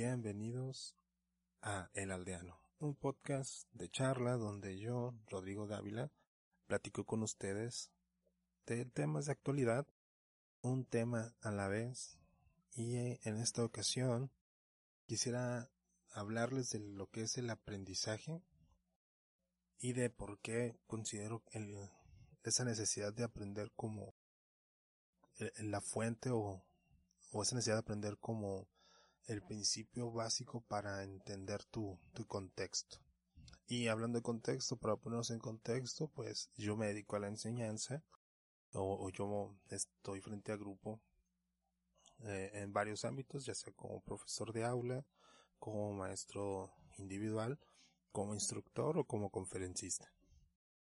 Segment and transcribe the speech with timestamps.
[0.00, 0.94] Bienvenidos
[1.60, 6.12] a El Aldeano, un podcast de charla donde yo, Rodrigo Dávila,
[6.68, 7.90] platico con ustedes
[8.64, 9.88] de temas de actualidad,
[10.62, 12.16] un tema a la vez,
[12.76, 14.30] y en esta ocasión
[15.06, 15.68] quisiera
[16.12, 18.40] hablarles de lo que es el aprendizaje
[19.80, 21.42] y de por qué considero
[22.44, 24.14] esa necesidad de aprender como
[25.56, 26.64] la fuente o,
[27.32, 28.68] o esa necesidad de aprender como
[29.28, 32.98] el principio básico para entender tu, tu contexto.
[33.66, 38.02] Y hablando de contexto, para ponernos en contexto, pues yo me dedico a la enseñanza
[38.72, 41.00] o, yo estoy frente a grupo
[42.20, 45.04] eh, en varios ámbitos, ya sea como profesor de aula,
[45.58, 47.58] como maestro individual,
[48.10, 50.10] como instructor o como conferencista.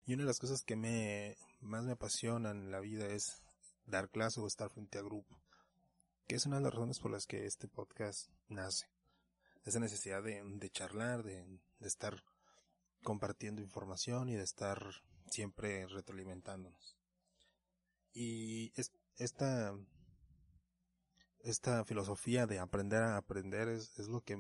[0.06, 3.42] Y una de las cosas que me más me apasionan en la vida es
[3.86, 5.41] dar clase o estar frente a grupo
[6.32, 8.88] que es una de las razones por las que este podcast nace.
[9.66, 11.44] Esa necesidad de, de charlar, de,
[11.80, 12.24] de, estar
[13.04, 14.82] compartiendo información y de estar
[15.30, 16.96] siempre retroalimentándonos.
[18.14, 19.78] Y es, esta,
[21.40, 24.38] esta filosofía de aprender a aprender es, es lo que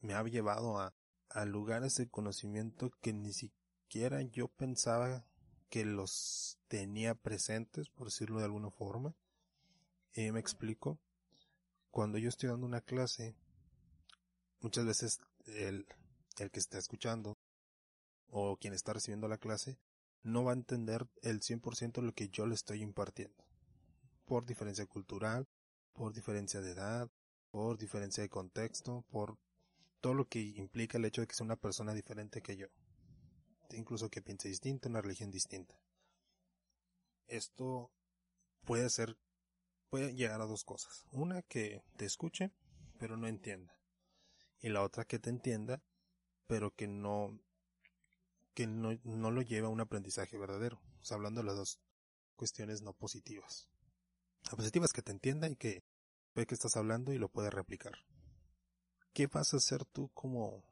[0.00, 0.94] me ha llevado a,
[1.28, 5.26] a lugares de conocimiento que ni siquiera yo pensaba
[5.68, 9.14] que los tenía presentes, por decirlo de alguna forma.
[10.14, 10.98] Eh, me explico.
[11.90, 13.34] Cuando yo estoy dando una clase,
[14.60, 15.86] muchas veces el,
[16.38, 17.38] el que está escuchando
[18.28, 19.78] o quien está recibiendo la clase
[20.22, 23.44] no va a entender el 100% de lo que yo le estoy impartiendo.
[24.24, 25.48] Por diferencia cultural,
[25.92, 27.10] por diferencia de edad,
[27.50, 29.38] por diferencia de contexto, por
[30.00, 32.68] todo lo que implica el hecho de que sea una persona diferente que yo.
[33.70, 35.78] Incluso que piense distinto, una religión distinta.
[37.26, 37.90] Esto
[38.64, 39.16] puede ser
[39.92, 41.04] puede llegar a dos cosas.
[41.12, 42.50] Una que te escuche,
[42.98, 43.78] pero no entienda.
[44.62, 45.82] Y la otra que te entienda,
[46.46, 47.38] pero que no,
[48.54, 50.80] que no, no lo lleva a un aprendizaje verdadero.
[50.98, 51.78] O sea, hablando de las dos
[52.36, 53.68] cuestiones no positivas.
[54.50, 55.84] La positiva que te entienda y que
[56.34, 57.92] ve que estás hablando y lo puede replicar.
[59.12, 60.64] ¿Qué vas a hacer tú como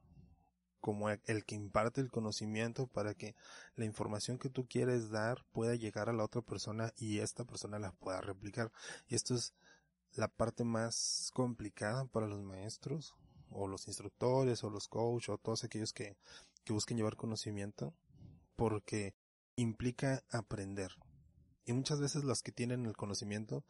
[0.80, 3.34] como el que imparte el conocimiento para que
[3.76, 7.78] la información que tú quieres dar pueda llegar a la otra persona y esta persona
[7.78, 8.72] la pueda replicar.
[9.08, 9.54] Y esto es
[10.14, 13.14] la parte más complicada para los maestros
[13.50, 16.16] o los instructores o los coaches o todos aquellos que,
[16.64, 17.94] que busquen llevar conocimiento
[18.56, 19.14] porque
[19.56, 20.92] implica aprender.
[21.64, 23.64] Y muchas veces los que tienen el conocimiento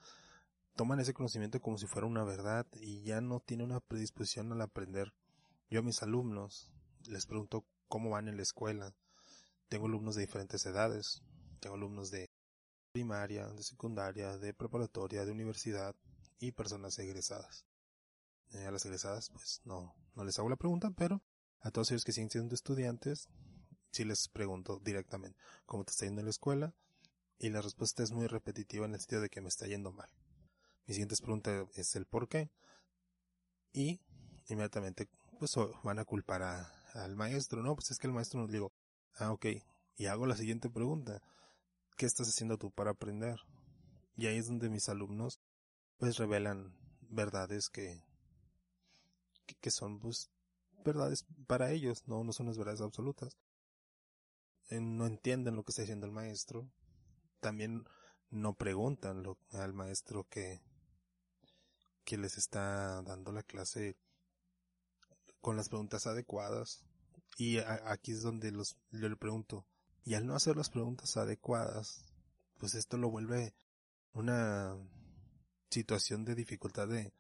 [0.74, 4.62] toman ese conocimiento como si fuera una verdad y ya no tienen una predisposición al
[4.62, 5.12] aprender.
[5.68, 6.70] Yo a mis alumnos,
[7.06, 8.94] les pregunto cómo van en la escuela.
[9.68, 11.22] Tengo alumnos de diferentes edades.
[11.60, 12.30] Tengo alumnos de
[12.92, 15.94] primaria, de secundaria, de preparatoria, de universidad
[16.38, 17.66] y personas egresadas.
[18.52, 21.22] Eh, a las egresadas, pues no, no les hago la pregunta, pero
[21.60, 23.28] a todos ellos que siguen siendo estudiantes,
[23.92, 26.74] sí les pregunto directamente cómo te está yendo en la escuela
[27.38, 30.10] y la respuesta es muy repetitiva en el sentido de que me está yendo mal.
[30.86, 32.50] Mi siguiente pregunta es el por qué
[33.72, 34.00] y
[34.48, 36.42] inmediatamente pues van a culpar
[36.94, 37.74] al maestro, ¿no?
[37.74, 38.72] Pues es que el maestro nos digo,
[39.16, 39.46] ah, ok,
[39.96, 41.22] y hago la siguiente pregunta,
[41.96, 43.38] ¿qué estás haciendo tú para aprender?
[44.16, 45.40] Y ahí es donde mis alumnos,
[45.98, 48.02] pues revelan verdades que,
[49.60, 50.30] que, son, pues,
[50.84, 53.36] verdades para ellos, no, no son las verdades absolutas.
[54.70, 56.70] Eh, no entienden lo que está diciendo el maestro.
[57.40, 57.84] También
[58.30, 60.60] no preguntan lo, al maestro que,
[62.04, 63.96] que les está dando la clase
[65.40, 66.84] con las preguntas adecuadas.
[67.36, 69.66] Y aquí es donde los, yo le pregunto,
[70.04, 72.04] y al no hacer las preguntas adecuadas,
[72.58, 73.54] pues esto lo vuelve
[74.12, 74.76] una
[75.70, 77.14] situación de dificultad de,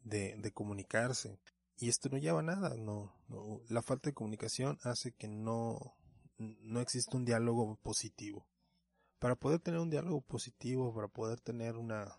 [0.00, 1.38] de, de comunicarse.
[1.76, 5.96] Y esto no lleva a nada, no, no, la falta de comunicación hace que no,
[6.38, 8.46] no exista un diálogo positivo.
[9.18, 12.16] Para poder tener un diálogo positivo, para poder tener una,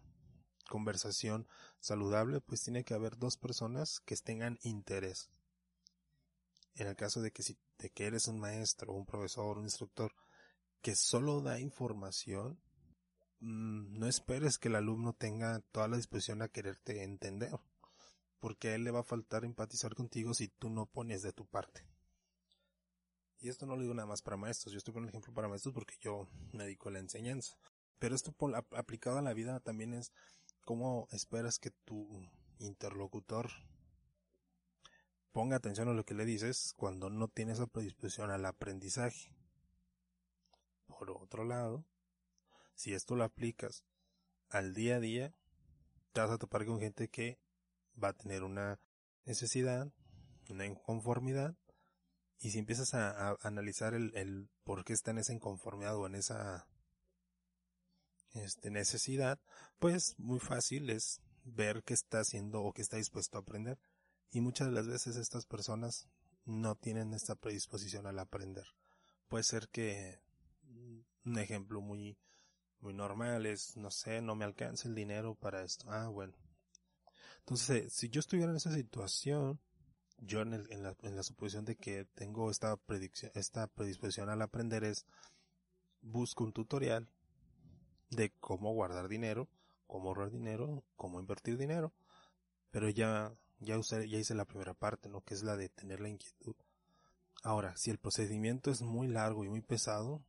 [0.70, 1.48] conversación
[1.80, 5.30] saludable, pues tiene que haber dos personas que tengan interés.
[6.76, 10.14] En el caso de que si de que eres un maestro, un profesor, un instructor
[10.82, 12.60] que solo da información,
[13.40, 17.60] mm, no esperes que el alumno tenga toda la disposición a quererte entender,
[18.40, 21.46] porque a él le va a faltar empatizar contigo si tú no pones de tu
[21.46, 21.86] parte.
[23.40, 25.48] Y esto no lo digo nada más para maestros, yo estoy con el ejemplo para
[25.48, 27.58] maestros porque yo me dedico a la enseñanza.
[28.00, 28.36] Pero esto
[28.76, 30.12] aplicado a la vida también es
[30.66, 32.28] ¿Cómo esperas que tu
[32.58, 33.52] interlocutor
[35.32, 39.30] ponga atención a lo que le dices cuando no tiene esa predisposición al aprendizaje?
[40.88, 41.86] Por otro lado,
[42.74, 43.84] si esto lo aplicas
[44.50, 45.36] al día a día,
[46.14, 47.38] te vas a topar con gente que
[48.04, 48.80] va a tener una
[49.26, 49.92] necesidad,
[50.50, 51.56] una inconformidad,
[52.40, 56.16] y si empiezas a, analizar el, el, por qué está en esa inconformidad o en
[56.16, 56.68] esa
[58.36, 59.40] este, necesidad,
[59.80, 63.80] pues muy fácil es ver qué está haciendo o qué está dispuesto a aprender.
[64.32, 66.08] Y muchas de las veces estas personas
[66.46, 68.68] no tienen esta predisposición al aprender.
[69.28, 70.20] Puede ser que
[71.26, 72.18] un ejemplo muy
[72.86, 75.90] muy normal es, no sé, no me alcanza el dinero para esto.
[75.90, 76.34] Ah, bueno.
[77.40, 79.60] Entonces, si yo estuviera en esa situación,
[80.20, 84.30] yo en, el, en, la, en la suposición de que tengo esta predicción, esta predisposición
[84.30, 85.06] al aprender es,
[86.02, 87.10] busco un tutorial
[88.10, 89.48] de cómo guardar dinero,
[89.88, 91.94] cómo ahorrar dinero, cómo invertir dinero,
[92.72, 95.22] pero ya, ya ya hice la primera parte, ¿no?
[95.22, 96.56] Que es la de tener la inquietud.
[97.44, 100.24] Ahora, si el procedimiento es muy largo y muy pesado,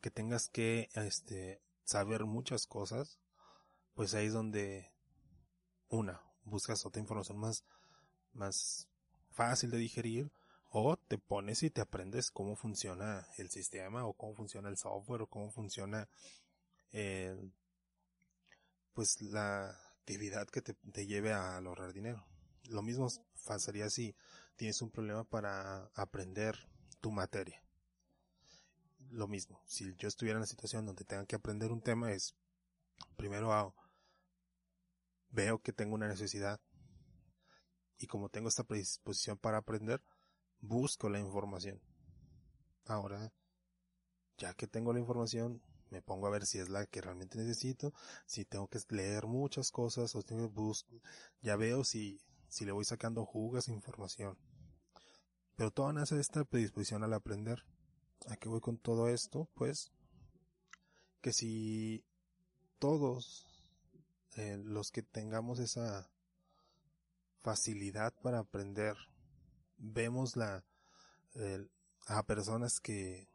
[0.00, 3.18] que tengas que este, saber muchas cosas,
[3.94, 4.92] pues ahí es donde
[5.88, 7.64] una, buscas otra información más,
[8.32, 8.88] más
[9.30, 10.30] fácil de digerir
[10.70, 15.22] o te pones y te aprendes cómo funciona el sistema o cómo funciona el software
[15.22, 16.08] o cómo funciona
[16.92, 17.36] eh,
[18.92, 19.70] pues la
[20.00, 22.26] actividad que te, lleve a ahorrar dinero.
[22.64, 23.08] Lo mismo
[23.46, 24.14] pasaría si
[24.56, 26.56] tienes un problema para aprender
[27.00, 27.62] tu materia
[29.10, 29.62] lo mismo.
[29.66, 32.34] Si yo estuviera en la situación donde tenga que aprender un tema es,
[33.16, 33.74] primero
[35.30, 36.60] veo que tengo una necesidad
[37.98, 40.02] y como tengo esta predisposición para aprender,
[40.60, 41.80] busco la información.
[42.86, 43.32] Ahora,
[44.36, 47.92] ya que tengo la información, me pongo a ver si es la que realmente necesito,
[48.26, 51.00] si tengo que leer muchas cosas, o tengo busco,
[51.40, 54.38] ya veo si, si le voy sacando jugas información.
[55.56, 57.64] Pero todo nace de esta predisposición al aprender.
[58.28, 59.48] ¿A qué voy con todo esto?
[59.54, 59.92] Pues
[61.20, 62.04] que si
[62.78, 63.46] todos
[64.36, 66.08] eh, los que tengamos esa
[67.40, 68.96] facilidad para aprender
[69.78, 70.64] vemos la
[72.06, 73.28] a personas que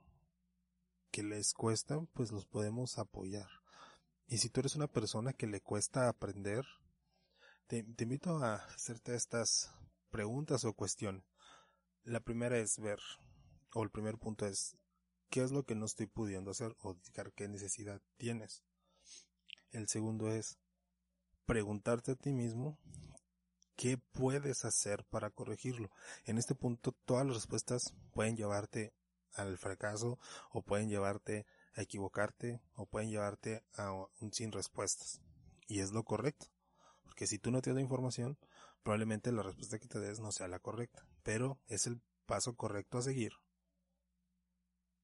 [1.11, 3.47] que les cuesta pues los podemos apoyar
[4.27, 6.65] y si tú eres una persona que le cuesta aprender
[7.67, 9.71] te, invito a hacerte estas
[10.09, 11.23] preguntas o cuestiones
[12.03, 12.99] la primera es ver
[13.73, 14.77] o el primer punto es,
[15.29, 16.75] ¿qué es lo que no estoy pudiendo hacer?
[16.81, 16.97] O
[17.35, 18.63] qué necesidad tienes.
[19.71, 20.59] El segundo es
[21.45, 22.77] preguntarte a ti mismo
[23.75, 25.89] qué puedes hacer para corregirlo.
[26.25, 28.93] En este punto todas las respuestas pueden llevarte
[29.33, 30.19] al fracaso
[30.51, 35.21] o pueden llevarte a equivocarte o pueden llevarte a un sin respuestas.
[35.67, 36.47] Y es lo correcto.
[37.03, 38.37] Porque si tú no tienes información,
[38.83, 41.05] probablemente la respuesta que te des no sea la correcta.
[41.23, 43.33] Pero es el paso correcto a seguir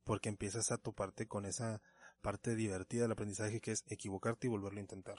[0.10, 1.84] porque empiezas a toparte con esa
[2.24, 5.18] parte divertida del aprendizaje que es equivocarte y volverlo a intentar.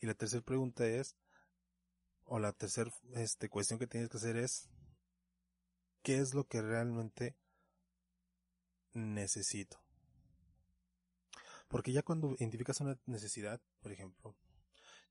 [0.00, 1.14] Y la tercera pregunta es,
[2.24, 4.68] o la tercera este, cuestión que tienes que hacer es,
[6.02, 7.36] ¿qué es lo que realmente
[8.92, 9.78] necesito?
[11.68, 14.36] Porque ya cuando identificas una necesidad, por ejemplo,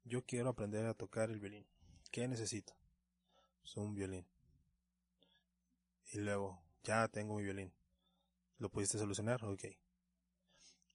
[0.05, 1.67] yo quiero aprender a tocar el violín.
[2.11, 2.73] ¿Qué necesito?
[3.61, 4.27] Pues un violín.
[6.11, 7.73] Y luego, ya tengo mi violín.
[8.59, 9.43] ¿Lo pudiste solucionar?
[9.45, 9.65] Ok.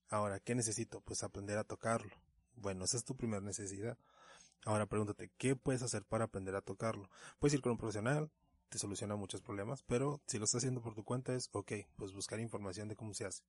[0.09, 1.01] Ahora, ¿qué necesito?
[1.01, 2.15] Pues aprender a tocarlo.
[2.55, 3.97] Bueno, esa es tu primera necesidad.
[4.65, 7.09] Ahora pregúntate, ¿qué puedes hacer para aprender a tocarlo?
[7.39, 8.31] Puedes ir con un profesional,
[8.69, 12.13] te soluciona muchos problemas, pero si lo estás haciendo por tu cuenta es, ok, pues
[12.13, 13.43] buscar información de cómo se hace.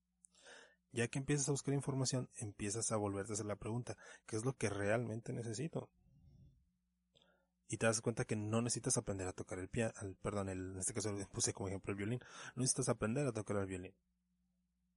[0.93, 4.45] Ya que empiezas a buscar información, empiezas a volverte a hacer la pregunta, ¿qué es
[4.45, 5.91] lo que realmente necesito?
[7.71, 10.79] y te das cuenta que no necesitas aprender a tocar el piano, perdón, el, en
[10.81, 12.19] este caso puse como ejemplo el violín,
[12.57, 13.95] no necesitas aprender a tocar el violín.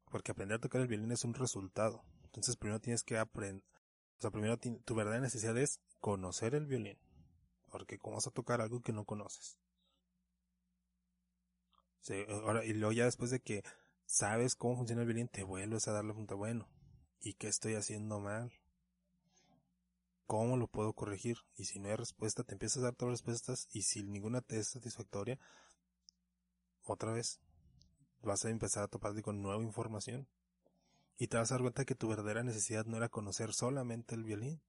[0.10, 2.04] Porque aprender a tocar el violín es un resultado.
[2.24, 3.64] Entonces primero tienes que aprender,
[4.24, 6.98] sea, primero tu verdadera necesidad es conocer el violín.
[7.72, 9.58] Porque cómo vas a tocar algo que no conoces.
[12.30, 13.64] ahora, y luego ya después de que
[14.06, 16.68] sabes cómo funciona el violín, te vuelves a darle punta bueno.
[17.20, 18.52] ¿Y qué estoy haciendo mal?
[20.26, 21.38] ¿Cómo lo puedo corregir?
[21.56, 24.42] Y si no hay respuesta, te empiezas a dar todas las respuestas y si ninguna
[24.42, 25.40] te es satisfactoria,
[26.84, 27.40] otra vez
[28.22, 30.28] vas a empezar a toparte con nueva información.
[31.18, 34.24] Y te vas a dar cuenta que tu verdadera necesidad no era conocer solamente el
[34.24, 34.62] violín,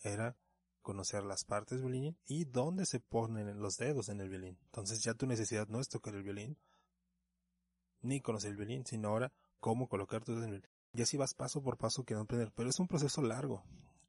[0.00, 0.36] era
[0.82, 4.58] conocer las partes del violín y dónde se ponen los dedos en el violín.
[4.66, 6.58] Entonces ya tu necesidad no es tocar el violín,
[8.00, 10.76] ni conocer el violín, sino ahora cómo colocar tus dedos en el violín.
[10.92, 13.64] Y así vas paso por paso que no aprender, pero es un proceso largo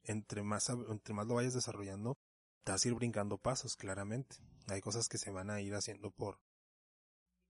[0.08, 2.18] entre más, entre más lo vayas desarrollando,
[2.64, 4.36] te vas a ir brincando pasos, claramente.
[4.66, 6.40] Hay cosas que se van a ir haciendo por,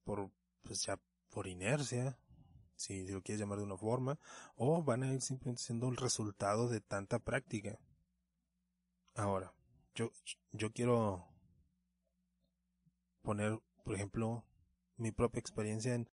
[0.04, 0.30] por,
[0.62, 0.98] pues ya,
[1.30, 2.18] por inercia,
[2.78, 4.18] si lo quieres llamar de una forma,
[4.56, 7.78] o van a ir simplemente siendo el resultado de tanta práctica.
[9.14, 9.52] Ahora,
[9.94, 10.12] yo,
[10.52, 11.26] yo quiero
[13.22, 14.44] poner, por ejemplo,
[14.96, 16.08] mi propia experiencia en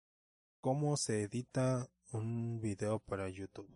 [0.60, 3.70] cómo se edita un video para YouTube.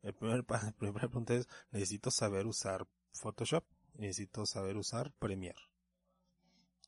[0.00, 3.64] El primer, el primer punto es, necesito saber usar Photoshop,
[3.94, 5.60] necesito saber usar Premiere.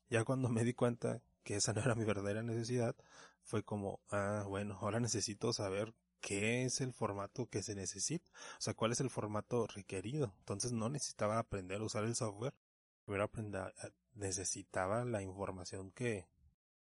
[0.09, 2.95] Ya cuando me di cuenta que esa no era mi verdadera necesidad,
[3.43, 8.61] fue como, ah, bueno, ahora necesito saber qué es el formato que se necesita, o
[8.61, 10.33] sea, cuál es el formato requerido.
[10.39, 12.53] Entonces no necesitaba aprender a usar el software,
[13.05, 13.73] pero aprender,
[14.13, 16.27] necesitaba la información que,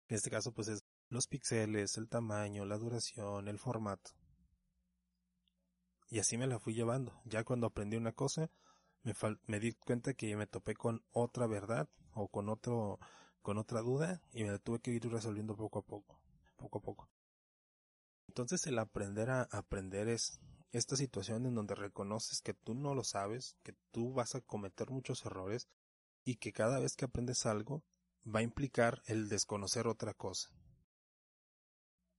[0.07, 4.12] en este caso, pues es los píxeles, el tamaño, la duración, el formato.
[6.10, 7.19] Y así me la fui llevando.
[7.25, 8.51] Ya cuando aprendí una cosa,
[9.03, 9.13] me,
[9.48, 13.00] me di cuenta que me topé con otra verdad o con otro,
[13.43, 16.19] con otra duda y me la tuve que ir resolviendo poco a poco,
[16.57, 17.09] poco a poco.
[18.27, 20.39] Entonces el aprender a aprender es
[20.71, 24.89] esta situación en donde reconoces que tú no lo sabes, que tú vas a cometer
[24.89, 25.67] muchos errores
[26.23, 27.83] y que cada vez que aprendes algo
[28.25, 30.50] va a implicar el desconocer otra cosa.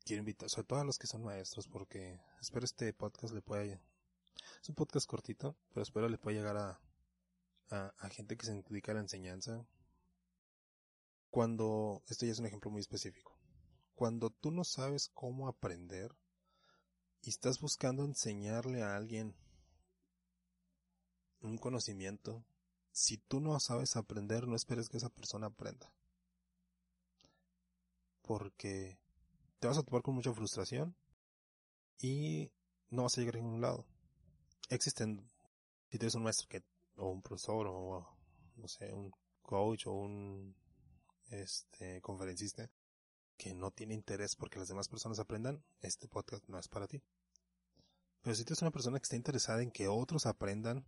[0.05, 3.65] Quiero invitar, sobre todo a los que son maestros, porque espero este podcast le pueda...
[3.65, 6.81] Es un podcast cortito, pero espero le pueda llegar a,
[7.71, 9.67] a, a gente que se dedica a la enseñanza.
[11.35, 13.37] Cuando, esto ya es un ejemplo muy específico.
[13.97, 16.15] Cuando tú no sabes cómo aprender
[17.23, 19.35] y estás buscando enseñarle a alguien
[21.41, 22.45] un conocimiento,
[22.93, 25.93] si tú no sabes aprender, no esperes que esa persona aprenda.
[28.23, 29.01] Porque
[29.59, 30.95] te vas a topar con mucha frustración
[31.99, 32.53] y
[32.91, 33.85] no vas a llegar a ningún lado.
[34.69, 35.29] Existen,
[35.91, 36.63] si tienes un maestro que,
[36.95, 38.07] o un profesor, o
[38.55, 39.11] no sé, un
[39.43, 40.55] coach, o un
[41.43, 42.71] este conferencista
[43.37, 47.03] que no tiene interés porque las demás personas aprendan, este podcast no es para ti.
[48.23, 50.87] Pero si tú eres una persona que está interesada en que otros aprendan,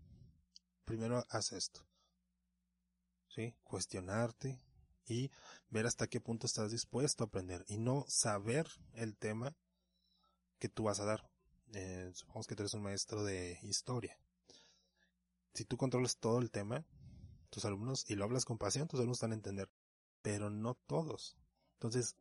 [0.85, 1.87] primero haz esto.
[3.29, 3.55] ¿sí?
[3.65, 4.61] Cuestionarte
[5.07, 5.31] y
[5.69, 9.55] ver hasta qué punto estás dispuesto a aprender y no saber el tema
[10.59, 11.31] que tú vas a dar.
[11.75, 14.19] Eh, supongamos que tú eres un maestro de historia.
[15.55, 16.85] Si tú controlas todo el tema,
[17.50, 19.71] tus alumnos, y lo hablas con pasión, tus alumnos van a entender,
[20.23, 21.37] pero no todos.
[21.75, 22.17] Entonces,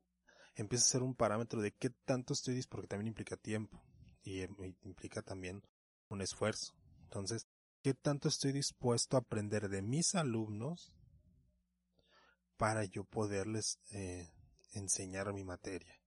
[0.56, 3.82] empieza a ser un parámetro de qué tanto estoy porque también implica tiempo
[4.24, 4.42] y
[4.84, 5.64] implica también
[6.10, 6.74] un esfuerzo.
[7.04, 7.48] Entonces,
[7.82, 10.92] ¿qué tanto estoy dispuesto a aprender de mis alumnos
[12.58, 14.32] para yo poderles eh,
[14.76, 16.00] enseñar mi materia.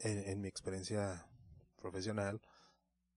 [0.00, 1.28] En, mi experiencia
[1.76, 2.40] profesional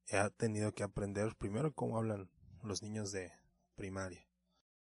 [0.08, 2.32] he tenido que aprender primero cómo hablan
[2.64, 3.32] los niños de
[3.76, 4.28] primaria,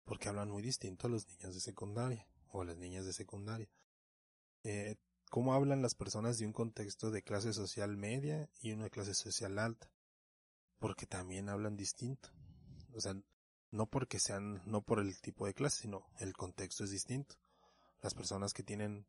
[0.09, 3.69] porque hablan muy distinto a los niños de secundaria o a las niñas de secundaria.
[4.65, 4.97] Eh,
[5.31, 9.59] cómo hablan las personas de un contexto de clase social media y una clase social
[9.59, 9.93] alta,
[10.79, 12.31] porque también hablan distinto.
[12.95, 13.15] O sea,
[13.71, 17.35] no porque sean, no por el tipo de clase, sino el contexto es distinto.
[18.01, 19.07] Las personas que tienen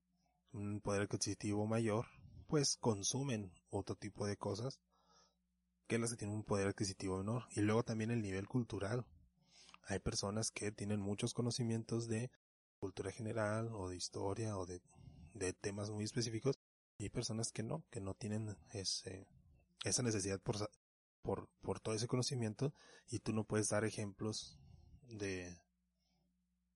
[0.52, 2.08] un poder adquisitivo mayor,
[2.48, 4.82] pues consumen otro tipo de cosas
[5.88, 7.46] que las que tienen un poder adquisitivo menor.
[7.52, 9.06] Y luego también el nivel cultural.
[9.90, 12.30] Hay personas que tienen muchos conocimientos de
[12.80, 14.84] cultura general o de historia o de,
[15.34, 16.60] de temas muy específicos
[17.00, 19.26] y personas que no, que no tienen ese,
[19.84, 20.58] esa necesidad por,
[21.24, 22.72] por, por todo ese conocimiento
[23.08, 24.60] y tú no puedes dar ejemplos
[25.02, 25.58] de,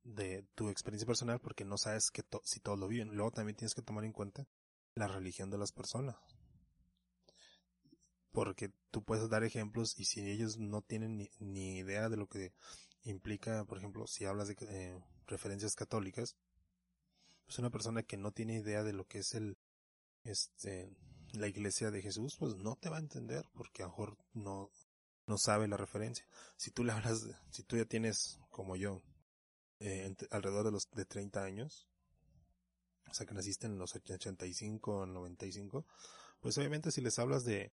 [0.02, 3.10] de tu experiencia personal porque no sabes que si todos lo viven.
[3.10, 4.48] Luego también tienes que tomar en cuenta
[4.96, 6.16] la religión de las personas.
[8.32, 12.26] Porque tú puedes dar ejemplos y si ellos no tienen ni, ni idea de lo
[12.26, 12.54] que
[13.04, 16.36] implica, por ejemplo, si hablas de eh, referencias católicas,
[17.46, 19.58] pues una persona que no tiene idea de lo que es el,
[20.24, 20.90] este,
[21.34, 24.72] la iglesia de Jesús, pues no te va a entender porque a lo mejor no,
[25.28, 26.26] no sabe la referencia.
[26.58, 29.02] Si tú le hablas, si tú ya tienes, como yo,
[29.80, 31.90] eh, alrededor de los de 30 años,
[33.10, 35.86] o sea que naciste en los 85, 95,
[36.40, 37.72] pues obviamente si les hablas de,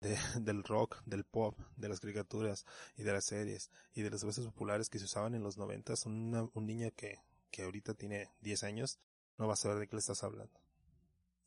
[0.00, 2.66] de, del rock, del pop, de las caricaturas
[2.96, 5.94] y de las series y de las voces populares que se usaban en los 90,
[6.06, 7.18] un niño que,
[7.50, 8.98] que ahorita tiene 10 años
[9.38, 10.60] no va a saber de qué le estás hablando.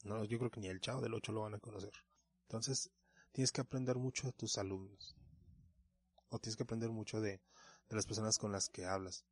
[0.04, 1.94] No, yo creo que ni el chavo del 8 lo van a conocer.
[2.48, 2.90] Entonces,
[3.32, 5.16] tienes que aprender mucho de tus alumnos.
[6.30, 7.40] O tienes que aprender mucho de,
[7.90, 9.26] de las personas con las que hablas.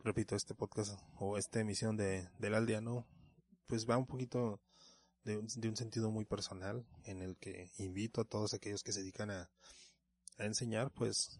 [0.00, 3.06] Repito, este podcast o esta emisión de, del aldeano,
[3.68, 4.60] pues va un poquito
[5.28, 8.92] de un, de un sentido muy personal, en el que invito a todos aquellos que
[8.92, 9.50] se dedican a,
[10.38, 11.38] a enseñar, pues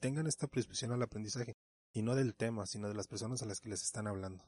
[0.00, 1.56] tengan esta predisposición al aprendizaje.
[1.92, 4.44] Y no del tema, sino de las personas a las que les están hablando.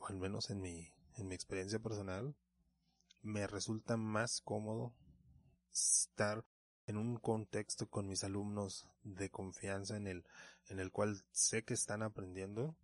[0.00, 2.36] O al menos en mi, en mi experiencia personal,
[3.22, 4.92] me resulta más cómodo
[5.72, 6.44] estar
[6.86, 10.26] en un contexto con mis alumnos de confianza en el,
[10.66, 12.76] en el cual sé que están aprendiendo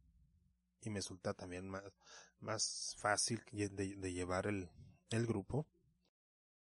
[0.80, 1.82] y me resulta también más,
[2.40, 4.70] más fácil de, llevar el,
[5.10, 5.66] el grupo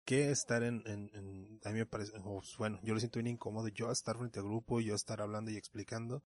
[0.04, 2.12] que estar en, en, a mí me parece,
[2.58, 5.56] bueno, yo lo siento bien incómodo, yo estar frente al grupo, yo estar hablando y
[5.56, 6.22] explicando,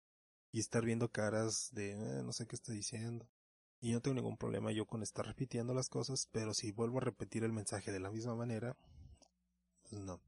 [0.52, 3.30] y estar viendo caras de, eh, no sé qué está diciendo.
[3.80, 7.02] Y no tengo ningún problema yo con estar repitiendo las cosas, pero si vuelvo a
[7.02, 8.76] repetir el mensaje de la misma manera,
[9.88, 10.20] pues no.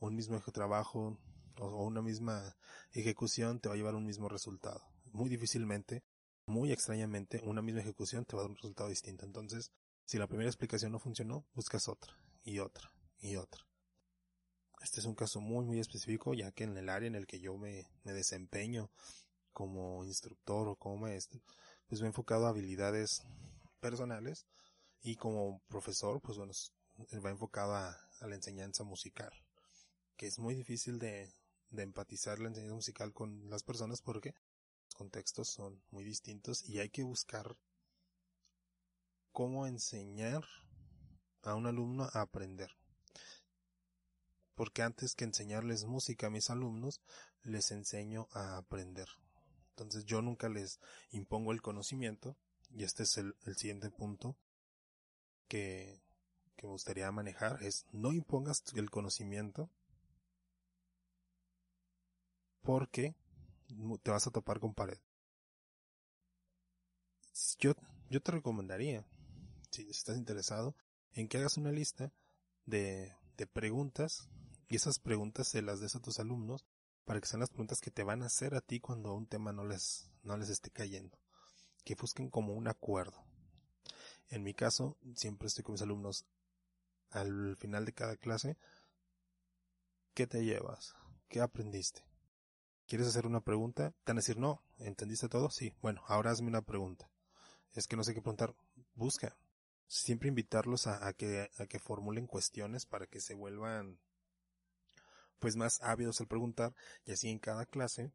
[0.00, 1.18] Un mismo trabajo
[1.58, 2.56] o una misma
[2.92, 4.82] ejecución te va a llevar un mismo resultado.
[5.12, 6.04] Muy difícilmente,
[6.48, 9.24] muy extrañamente, una misma ejecución te va a dar un resultado distinto.
[9.24, 9.70] Entonces,
[10.04, 12.90] si la primera explicación no funcionó, buscas otra y otra
[13.20, 13.66] y otra.
[14.82, 17.40] Este es un caso muy muy específico ya que en el área en el que
[17.40, 18.90] yo me, desempeño
[19.52, 21.40] como instructor o como maestro,
[21.88, 23.22] pues me he enfocado a habilidades
[23.80, 24.46] personales
[25.02, 26.52] y como profesor, pues bueno,
[27.24, 29.30] va enfocado a, la enseñanza musical,
[30.16, 31.32] que es muy difícil de,
[31.70, 34.34] de empatizar la enseñanza musical con las personas porque
[34.98, 37.56] contextos son muy distintos y hay que buscar
[39.30, 40.44] cómo enseñar
[41.42, 42.72] a un alumno a aprender.
[44.56, 47.00] Porque antes que enseñarles música a mis alumnos,
[47.44, 49.06] les enseño a aprender.
[49.70, 50.80] Entonces yo nunca les
[51.12, 52.36] impongo el conocimiento,
[52.70, 54.36] y este es el, siguiente punto
[55.46, 56.02] que,
[56.56, 59.70] que me gustaría manejar, es no impongas el conocimiento
[62.62, 63.14] porque
[64.02, 64.98] te vas a topar con pared.
[67.58, 67.74] Yo,
[68.10, 69.06] yo te recomendaría,
[69.70, 70.74] si estás interesado,
[71.12, 72.12] en que hagas una lista
[72.66, 74.28] de, de preguntas
[74.68, 76.66] y esas preguntas se las des a tus alumnos
[77.04, 79.52] para que sean las preguntas que te van a hacer a ti cuando un tema
[79.52, 81.18] no les, no les esté cayendo.
[81.84, 83.24] Que busquen como un acuerdo.
[84.28, 86.26] En mi caso, siempre estoy con mis alumnos
[87.10, 88.58] al final de cada clase.
[90.12, 90.94] ¿Qué te llevas?
[91.28, 92.07] ¿Qué aprendiste?
[92.88, 93.90] ¿Quieres hacer una pregunta?
[94.02, 95.50] Te van a decir, no, ¿entendiste todo?
[95.50, 95.74] Sí.
[95.82, 97.10] Bueno, ahora hazme una pregunta.
[97.74, 98.54] Es que no sé qué preguntar.
[98.94, 99.36] Busca
[99.86, 104.00] siempre invitarlos a, que, que formulen cuestiones para que se vuelvan
[105.38, 106.74] pues más ávidos al preguntar
[107.04, 108.10] y así en cada clase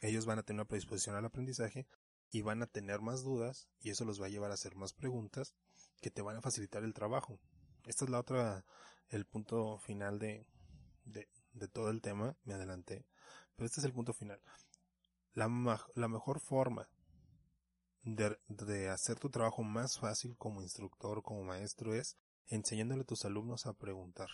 [0.00, 1.86] ellos van a tener una predisposición al aprendizaje
[2.30, 4.94] y van a tener más dudas y eso los va a llevar a hacer más
[4.94, 5.54] preguntas
[6.00, 7.38] que te van a facilitar el trabajo.
[7.86, 8.64] Esta es la otra,
[9.08, 10.46] el punto final de,
[11.04, 13.06] de, de todo el tema, me adelanté,
[13.56, 14.40] pero este es el punto final.
[15.34, 15.48] La,
[15.94, 16.88] la mejor forma
[18.04, 22.16] de, hacer tu trabajo más fácil como instructor, como maestro, es
[22.48, 24.28] enseñándole a tus alumnos a preguntar.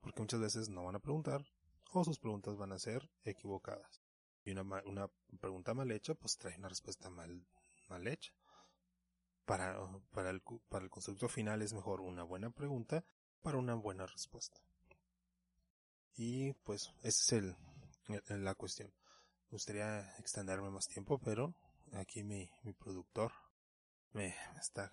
[0.00, 1.44] Porque muchas veces no van a preguntar
[1.92, 4.00] o sus preguntas van a ser equivocadas.
[4.44, 5.08] Y una, una
[5.40, 7.44] pregunta mal hecha, pues trae una respuesta mal,
[7.88, 8.32] mal hecha.
[9.44, 9.76] Para,
[10.12, 13.04] para, el, para el constructo final es mejor una buena pregunta
[13.42, 14.60] para una buena respuesta.
[16.16, 17.56] Y pues esa es el,
[18.28, 18.92] la cuestión.
[19.50, 21.54] Me gustaría extenderme más tiempo, pero
[21.92, 23.32] aquí mi, mi productor
[24.12, 24.92] me, está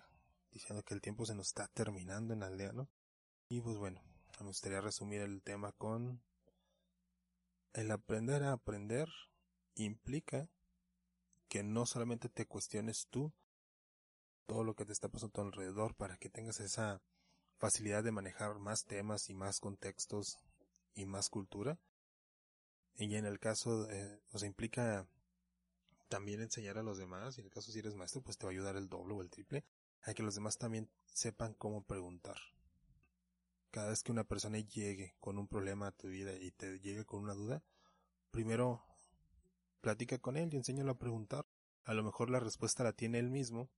[0.52, 2.88] diciendo que el tiempo se nos está terminando en aldeano.
[3.48, 4.02] Y pues bueno,
[4.40, 6.20] me gustaría resumir el tema con
[7.72, 9.08] el aprender a aprender
[9.74, 10.48] implica
[11.48, 13.32] que no solamente te cuestiones tú
[14.46, 17.00] todo lo que te está pasando a tu alrededor para que tengas esa
[17.58, 20.38] facilidad de manejar más temas y más contextos
[20.94, 21.78] y más cultura.
[22.98, 25.06] Y en el caso, eh, o sea, implica
[26.08, 28.50] también enseñar a los demás, y en el caso si eres maestro, pues te va
[28.50, 29.64] a ayudar el doble o el triple,
[30.02, 32.36] a que los demás también sepan cómo preguntar.
[33.70, 37.04] Cada vez que una persona llegue con un problema a tu vida y te llegue
[37.04, 37.62] con una duda,
[38.32, 38.82] primero
[39.80, 41.46] platica con él y enséñalo a preguntar.
[41.84, 43.70] A lo mejor la respuesta la tiene él mismo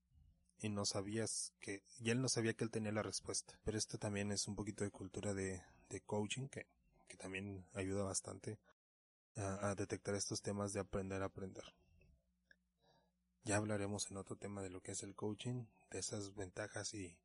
[0.57, 3.59] y no sabías que, y él no sabía que él tenía la respuesta.
[3.63, 6.67] Pero esto también es un poquito de cultura de, de coaching que,
[7.07, 8.57] que también ayuda bastante
[9.35, 11.63] a, detectar estos temas de aprender a aprender.
[13.43, 17.17] Ya hablaremos en otro tema de lo que es el coaching, de esas ventajas y,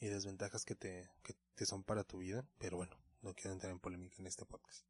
[0.00, 3.72] y desventajas que te, que te son para tu vida, pero bueno, no quiero entrar
[3.72, 4.84] en polémica en este podcast.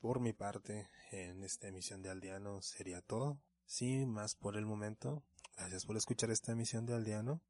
[0.00, 3.40] Por mi parte, en esta emisión de Aldeano sería todo.
[3.66, 5.24] Sin más por el momento,
[5.56, 7.42] gracias por escuchar esta emisión de Aldeano.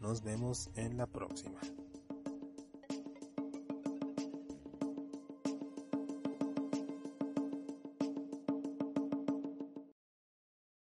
[0.00, 1.60] Nos vemos en la próxima.